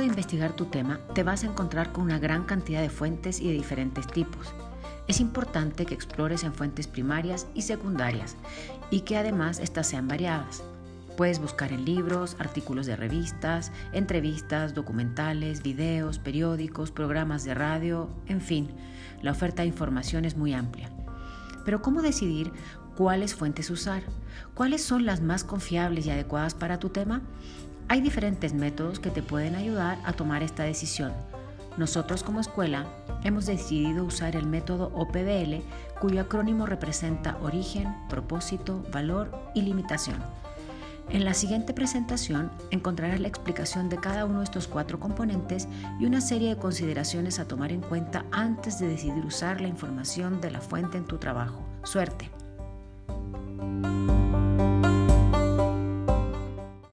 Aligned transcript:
de 0.00 0.06
investigar 0.06 0.54
tu 0.54 0.66
tema, 0.66 1.00
te 1.14 1.22
vas 1.22 1.44
a 1.44 1.46
encontrar 1.46 1.92
con 1.92 2.04
una 2.04 2.18
gran 2.18 2.44
cantidad 2.44 2.80
de 2.80 2.90
fuentes 2.90 3.40
y 3.40 3.48
de 3.48 3.54
diferentes 3.54 4.06
tipos. 4.06 4.52
Es 5.06 5.20
importante 5.20 5.86
que 5.86 5.94
explores 5.94 6.44
en 6.44 6.52
fuentes 6.52 6.86
primarias 6.86 7.46
y 7.54 7.62
secundarias 7.62 8.36
y 8.90 9.00
que 9.00 9.16
además 9.16 9.58
estas 9.58 9.86
sean 9.86 10.08
variadas. 10.08 10.62
Puedes 11.16 11.38
buscar 11.38 11.72
en 11.72 11.84
libros, 11.84 12.36
artículos 12.38 12.86
de 12.86 12.96
revistas, 12.96 13.72
entrevistas, 13.92 14.74
documentales, 14.74 15.62
videos, 15.62 16.18
periódicos, 16.18 16.90
programas 16.90 17.44
de 17.44 17.54
radio, 17.54 18.08
en 18.26 18.40
fin, 18.40 18.70
la 19.20 19.32
oferta 19.32 19.62
de 19.62 19.68
información 19.68 20.24
es 20.24 20.36
muy 20.36 20.54
amplia. 20.54 20.90
Pero 21.64 21.82
¿cómo 21.82 22.02
decidir 22.02 22.52
cuáles 23.00 23.34
fuentes 23.34 23.70
usar? 23.70 24.02
¿Cuáles 24.52 24.84
son 24.84 25.06
las 25.06 25.22
más 25.22 25.42
confiables 25.42 26.04
y 26.04 26.10
adecuadas 26.10 26.52
para 26.52 26.78
tu 26.78 26.90
tema? 26.90 27.22
Hay 27.88 28.02
diferentes 28.02 28.52
métodos 28.52 29.00
que 29.00 29.08
te 29.08 29.22
pueden 29.22 29.54
ayudar 29.54 29.96
a 30.04 30.12
tomar 30.12 30.42
esta 30.42 30.64
decisión. 30.64 31.10
Nosotros 31.78 32.22
como 32.22 32.40
escuela 32.40 32.84
hemos 33.24 33.46
decidido 33.46 34.04
usar 34.04 34.36
el 34.36 34.44
método 34.44 34.92
OPBL, 34.94 35.64
cuyo 35.98 36.20
acrónimo 36.20 36.66
representa 36.66 37.38
origen, 37.40 37.88
propósito, 38.10 38.84
valor 38.92 39.32
y 39.54 39.62
limitación. 39.62 40.18
En 41.08 41.24
la 41.24 41.32
siguiente 41.32 41.72
presentación 41.72 42.50
encontrarás 42.70 43.18
la 43.18 43.28
explicación 43.28 43.88
de 43.88 43.96
cada 43.96 44.26
uno 44.26 44.40
de 44.40 44.44
estos 44.44 44.68
cuatro 44.68 45.00
componentes 45.00 45.68
y 45.98 46.04
una 46.04 46.20
serie 46.20 46.50
de 46.50 46.60
consideraciones 46.60 47.38
a 47.38 47.48
tomar 47.48 47.72
en 47.72 47.80
cuenta 47.80 48.26
antes 48.30 48.78
de 48.78 48.88
decidir 48.88 49.24
usar 49.24 49.62
la 49.62 49.68
información 49.68 50.42
de 50.42 50.50
la 50.50 50.60
fuente 50.60 50.98
en 50.98 51.06
tu 51.06 51.16
trabajo. 51.16 51.64
Suerte. 51.82 52.30